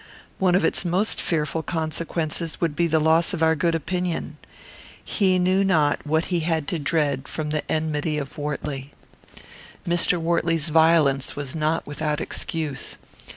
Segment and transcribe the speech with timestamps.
[0.39, 4.37] One of its most fearful consequences would be the loss of our good opinion.
[5.05, 8.93] He knew not what he had to dread from the enmity of Wortley.
[9.87, 10.17] Mr.
[10.19, 12.97] Wortley's violence was not without excuse.